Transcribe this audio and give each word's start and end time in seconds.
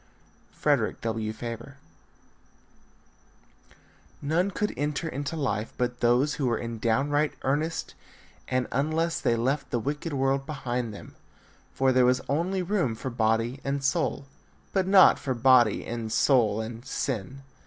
Frederick 0.51 0.99
W. 1.01 1.31
Faber. 1.31 1.77
None 4.19 4.49
could 4.49 4.73
enter 4.75 5.07
into 5.07 5.35
life 5.35 5.73
but 5.77 5.99
those 5.99 6.33
who 6.33 6.47
were 6.47 6.57
in 6.57 6.79
downright 6.79 7.33
earnest 7.43 7.93
and 8.47 8.67
unless 8.71 9.19
they 9.21 9.35
left 9.35 9.69
the 9.69 9.77
wicked 9.77 10.11
world 10.13 10.47
behind 10.47 10.91
them; 10.91 11.13
for 11.71 11.91
there 11.91 12.05
was 12.07 12.19
only 12.27 12.63
room 12.63 12.95
for 12.95 13.11
body 13.11 13.59
and 13.63 13.83
soul, 13.83 14.25
but 14.73 14.87
not 14.87 15.19
for 15.19 15.35
body 15.35 15.85
and 15.85 16.11
soul 16.11 16.61
and 16.61 16.83
sin. 16.83 17.43